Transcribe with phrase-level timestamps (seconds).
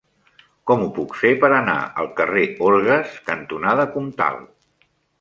[0.71, 4.47] Com ho puc fer per anar al carrer Orgues cantonada Comtal?